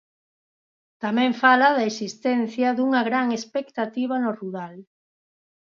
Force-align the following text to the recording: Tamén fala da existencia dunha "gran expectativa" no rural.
Tamén 1.03 1.31
fala 1.41 1.67
da 1.75 1.83
existencia 1.91 2.67
dunha 2.77 3.01
"gran 3.09 3.27
expectativa" 3.37 4.15
no 4.23 4.31
rural. 4.41 4.75